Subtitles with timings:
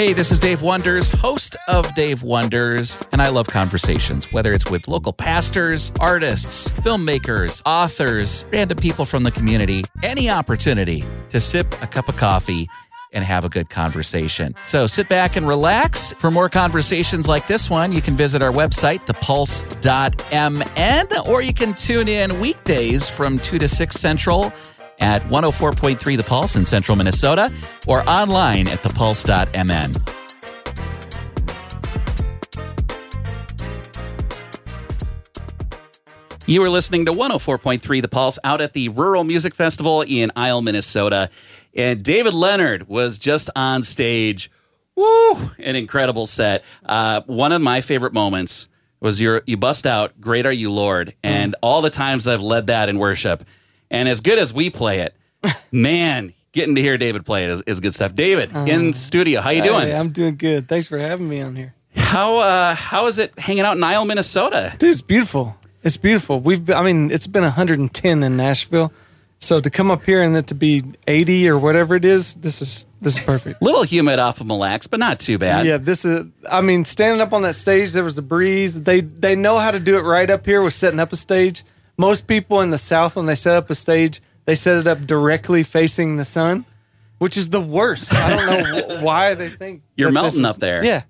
[0.00, 4.64] Hey, this is Dave Wonders, host of Dave Wonders, and I love conversations, whether it's
[4.64, 11.74] with local pastors, artists, filmmakers, authors, random people from the community, any opportunity to sip
[11.82, 12.66] a cup of coffee
[13.12, 14.54] and have a good conversation.
[14.64, 16.14] So sit back and relax.
[16.14, 19.68] For more conversations like this one, you can visit our website, thepulse.mn,
[21.28, 24.50] or you can tune in weekdays from 2 to 6 Central
[25.00, 27.52] at 104.3 The Pulse in central Minnesota
[27.86, 29.94] or online at thepulse.mn.
[36.46, 40.62] You are listening to 104.3 The Pulse out at the Rural Music Festival in Isle,
[40.62, 41.30] Minnesota.
[41.76, 44.50] And David Leonard was just on stage.
[44.96, 45.52] Woo!
[45.58, 46.64] An incredible set.
[46.84, 48.66] Uh, one of my favorite moments
[49.00, 52.66] was your you bust out "Great Are You, Lord," and all the times I've led
[52.66, 53.44] that in worship,
[53.90, 55.14] and as good as we play it,
[55.72, 58.14] man, getting to hear David play it is, is good stuff.
[58.14, 59.86] David in studio, how you doing?
[59.86, 60.68] Hey, I'm doing good.
[60.68, 61.74] Thanks for having me on here.
[61.96, 64.74] How uh, how is it hanging out in Isle, Minnesota?
[64.78, 65.56] Dude, it's beautiful.
[65.82, 66.40] It's beautiful.
[66.40, 68.92] We've been, I mean, it's been 110 in Nashville.
[69.42, 72.60] So to come up here and it to be 80 or whatever it is, this
[72.60, 73.62] is this is perfect.
[73.62, 75.64] Little humid off of Mille Lacs, but not too bad.
[75.64, 78.82] Yeah, this is I mean, standing up on that stage, there was a breeze.
[78.82, 81.64] They they know how to do it right up here with setting up a stage.
[82.00, 85.02] Most people in the south when they set up a stage, they set it up
[85.06, 86.64] directly facing the sun,
[87.18, 88.14] which is the worst.
[88.14, 88.46] I don't
[88.88, 90.82] know wh- why they think You're melting is- up there.
[90.82, 91.02] Yeah.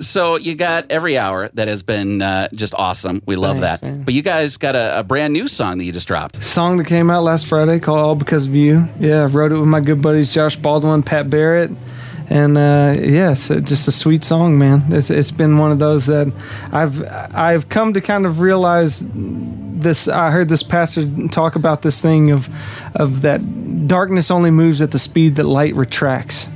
[0.00, 3.22] So you got every hour that has been uh, just awesome.
[3.24, 3.86] We love Thanks, that.
[3.86, 4.02] man.
[4.02, 6.42] But you guys got a, a brand new song that you just dropped.
[6.44, 8.88] song that came out last Friday called All Because of You.
[9.00, 11.70] Yeah, I wrote it with my good buddies Josh Baldwin, Pat Barrett.
[12.28, 14.84] And uh, it's uh, just a sweet song, man.
[14.90, 16.32] It's, it's been one of those that
[16.72, 17.02] I've
[17.34, 20.08] I've come to kind of realize this.
[20.08, 22.48] I heard this pastor talk about this thing of
[22.94, 26.48] of that darkness only moves at the speed that light retracts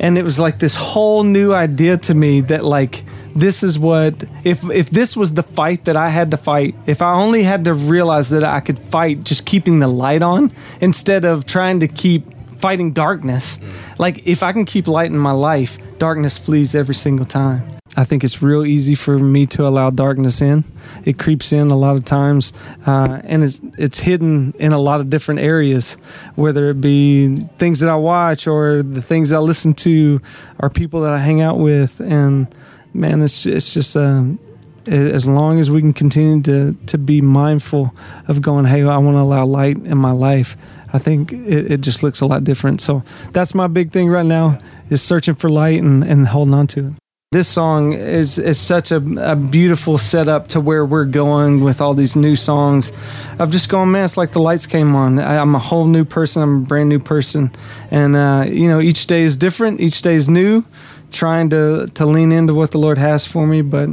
[0.00, 3.04] and it was like this whole new idea to me that like
[3.36, 7.02] this is what if if this was the fight that I had to fight if
[7.02, 11.24] I only had to realize that I could fight just keeping the light on instead
[11.24, 12.24] of trying to keep
[12.60, 13.58] fighting darkness
[13.98, 18.04] like if I can keep light in my life darkness flees every single time I
[18.04, 20.62] think it's real easy for me to allow darkness in.
[21.04, 22.52] It creeps in a lot of times,
[22.86, 25.94] uh, and it's it's hidden in a lot of different areas,
[26.36, 30.20] whether it be things that I watch or the things I listen to,
[30.60, 32.00] or people that I hang out with.
[32.00, 32.46] And
[32.94, 34.38] man, it's it's just um,
[34.86, 37.94] as long as we can continue to to be mindful
[38.28, 40.56] of going, hey, I want to allow light in my life.
[40.92, 42.80] I think it, it just looks a lot different.
[42.80, 43.02] So
[43.32, 44.58] that's my big thing right now
[44.88, 46.92] is searching for light and, and holding on to it.
[47.32, 51.94] This song is is such a, a beautiful setup to where we're going with all
[51.94, 52.90] these new songs.
[53.38, 54.04] I've just gone, man.
[54.04, 55.20] It's like the lights came on.
[55.20, 56.42] I, I'm a whole new person.
[56.42, 57.52] I'm a brand new person,
[57.92, 59.80] and uh, you know, each day is different.
[59.80, 60.64] Each day is new.
[61.12, 63.90] Trying to to lean into what the Lord has for me, but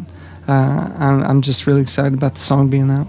[0.47, 3.07] uh, I'm, I'm just really excited about the song being out.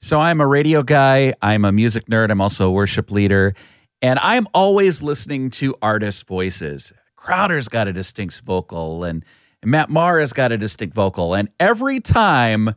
[0.00, 1.34] So I'm a radio guy.
[1.42, 2.30] I'm a music nerd.
[2.30, 3.54] I'm also a worship leader.
[4.02, 6.92] And I'm always listening to artist voices.
[7.16, 9.24] Crowder's got a distinct vocal, and
[9.62, 11.34] Matt Maher's got a distinct vocal.
[11.34, 12.74] And every time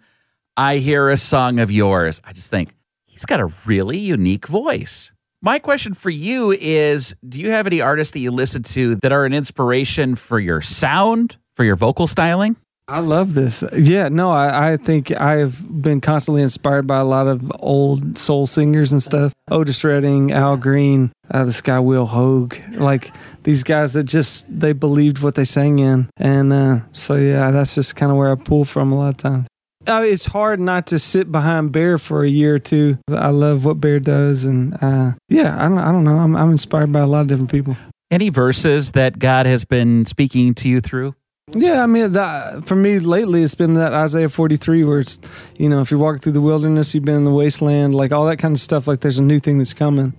[0.57, 2.75] I hear a song of yours, I just think,
[3.05, 5.13] he's got a really unique voice.
[5.41, 9.13] My question for you is Do you have any artists that you listen to that
[9.13, 12.57] are an inspiration for your sound, for your vocal styling?
[12.87, 13.63] I love this.
[13.75, 18.45] Yeah, no, I, I think I've been constantly inspired by a lot of old soul
[18.45, 19.31] singers and stuff.
[19.49, 23.13] Otis Redding, Al Green, uh, this guy Will Hoge, like
[23.43, 27.75] these guys that just they believed what they sang in, and uh, so yeah, that's
[27.75, 29.47] just kind of where I pull from a lot of times.
[29.87, 32.97] Uh, it's hard not to sit behind Bear for a year or two.
[33.09, 36.19] I love what Bear does, and uh, yeah, I don't, I don't know.
[36.19, 37.77] I'm, I'm inspired by a lot of different people.
[38.11, 41.15] Any verses that God has been speaking to you through?
[41.51, 45.19] Yeah, I mean, that, for me lately, it's been that Isaiah 43 where it's,
[45.57, 48.25] you know, if you walk through the wilderness, you've been in the wasteland, like all
[48.27, 48.87] that kind of stuff.
[48.87, 50.13] Like there's a new thing that's coming.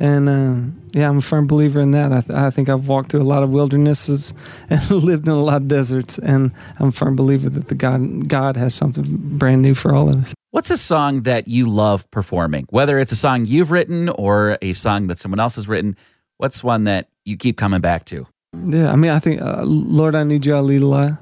[0.00, 2.12] And uh, yeah, I'm a firm believer in that.
[2.12, 4.32] I, th- I think I've walked through a lot of wildernesses
[4.70, 6.18] and lived in a lot of deserts.
[6.18, 10.08] And I'm a firm believer that the God, God has something brand new for all
[10.08, 10.34] of us.
[10.50, 12.66] What's a song that you love performing?
[12.70, 15.96] Whether it's a song you've written or a song that someone else has written,
[16.38, 18.26] what's one that you keep coming back to?
[18.52, 21.12] Yeah, I mean, I think uh, Lord, I Need You, I lead a lot.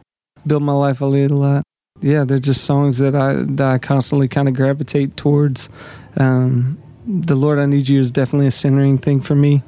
[0.46, 1.62] Build My Life, I lead a lot.
[2.00, 5.68] Yeah, they're just songs that I that I constantly kind of gravitate towards.
[6.16, 9.62] Um, the Lord, I Need You is definitely a centering thing for me.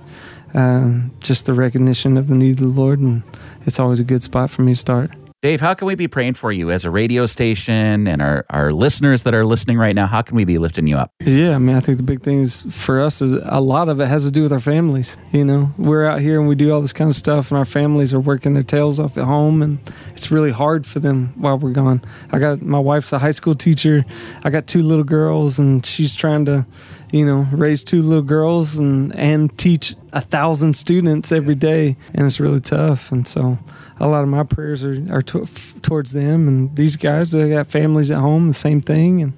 [0.55, 3.23] Um, just the recognition of the need of the Lord, and
[3.67, 5.11] it's always a good spot for me to start.
[5.43, 8.75] Dave, how can we be praying for you as a radio station and our, our
[8.75, 10.07] listeners that are listening right now?
[10.07, 11.15] How can we be lifting you up?
[11.21, 14.01] Yeah, I mean, I think the big thing is for us is a lot of
[14.01, 15.17] it has to do with our families.
[15.33, 17.65] You know, we're out here and we do all this kind of stuff, and our
[17.65, 19.79] families are working their tails off at home, and
[20.11, 22.03] it's really hard for them while we're gone.
[22.33, 24.05] I got my wife's a high school teacher.
[24.45, 26.67] I got two little girls, and she's trying to,
[27.13, 32.27] you know, raise two little girls and and teach a thousand students every day, and
[32.27, 33.13] it's really tough.
[33.13, 33.59] And so,
[33.99, 35.47] a lot of my prayers are are to,
[35.83, 37.33] towards them and these guys.
[37.33, 39.33] They got families at home, the same thing, and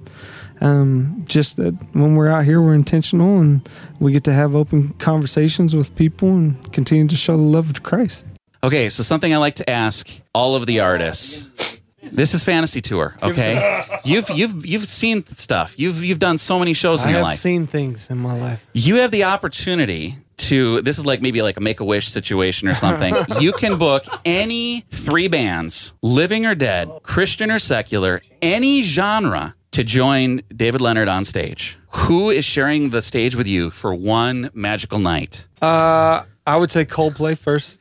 [0.61, 3.67] um, just that when we're out here, we're intentional and
[3.99, 7.83] we get to have open conversations with people and continue to show the love of
[7.83, 8.25] Christ.
[8.63, 11.81] Okay, so something I like to ask all of the artists.
[12.11, 13.85] This is fantasy tour, okay?
[14.05, 15.75] You've you've you've seen stuff.
[15.77, 17.19] You've you've done so many shows in your life.
[17.19, 17.39] I your have life.
[17.39, 18.67] seen things in my life.
[18.73, 22.67] you have the opportunity to this is like maybe like a make a wish situation
[22.67, 28.81] or something you can book any three bands living or dead christian or secular any
[28.83, 33.93] genre to join david leonard on stage who is sharing the stage with you for
[33.93, 37.79] one magical night Uh, I would say Coldplay first,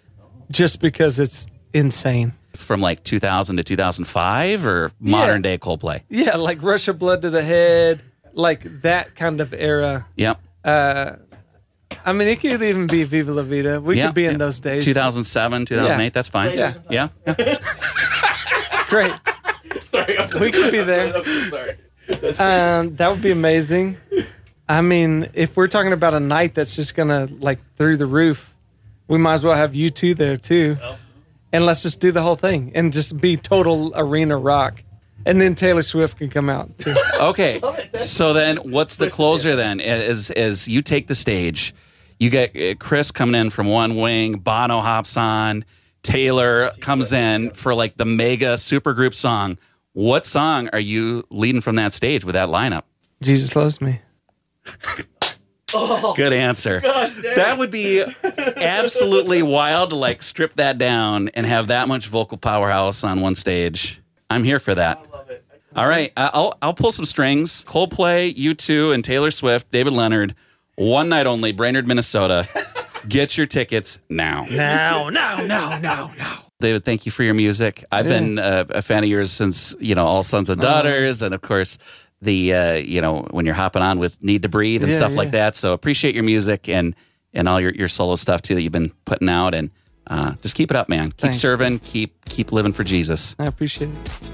[0.53, 2.33] just because it's insane.
[2.63, 7.31] From like 2000 to 2005 or modern day coldplay Yeah, like Rush of Blood to
[7.31, 10.07] the Head, like that kind of era.
[10.17, 10.39] yep
[12.07, 13.81] I mean, it could even be Viva La Vida.
[13.81, 14.39] We yeah could be in yeah.
[14.39, 14.85] those days.
[14.85, 16.09] 2007 2008 Yeah.
[16.11, 16.75] that's fine Yeah.
[16.91, 19.13] yeah It's great.
[19.85, 21.15] Sorry, we could be there.
[22.39, 23.97] Um, that would be amazing.
[24.69, 28.55] I mean, if we're talking about a night that's just gonna like through the roof,
[29.09, 30.77] we might as well have U2 there too,
[31.53, 34.83] and let's just do the whole thing and just be total arena rock,
[35.27, 36.95] and then Taylor Swift can come out too.
[37.23, 37.61] Okay.
[37.95, 39.79] So then what's the closer then?
[39.79, 41.73] Is is you take the stage,
[42.19, 45.65] you get uh, Chris coming in from one wing, Bono hops on,
[46.03, 49.57] Taylor comes in for like the mega supergroup song.
[49.93, 52.83] What song are you leading from that stage with that lineup?
[53.23, 54.01] Jesus loves me.
[56.17, 56.81] Good answer.
[57.37, 58.05] That would be
[58.57, 63.35] absolutely wild to like strip that down and have that much vocal powerhouse on one
[63.35, 64.01] stage.
[64.31, 65.07] I'm here for that.
[65.75, 67.65] All right, I- I'll I'll pull some strings.
[67.65, 70.35] Coldplay, U2, and Taylor Swift, David Leonard,
[70.77, 72.47] one night only, Brainerd, Minnesota.
[73.09, 74.47] Get your tickets now.
[74.51, 76.39] Now, now, now, now, now.
[76.61, 77.83] David, thank you for your music.
[77.91, 81.35] I've been uh, a fan of yours since you know All Sons and Daughters, and
[81.35, 81.79] of course
[82.21, 85.57] the uh, you know when you're hopping on with NEEDTOBREATHE and Yeah, stuff like that.
[85.57, 86.95] So appreciate your music and
[87.35, 89.71] and all your, your solo stuff too that you've been putting out, and
[90.07, 91.09] uh, just keep it up, man.
[91.09, 91.39] Keep Thanks.
[91.39, 93.35] serving, keep keep living for Jesus.
[93.39, 94.33] I appreciate it.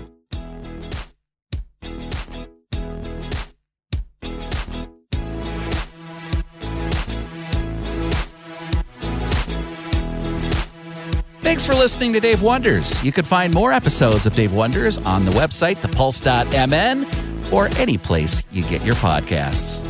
[11.41, 13.03] Thanks for listening to Dave Wonders.
[13.03, 17.07] You can find more episodes of Dave Wonders on the website, thepulse.mn,
[17.53, 19.81] or any place you get your podcasts.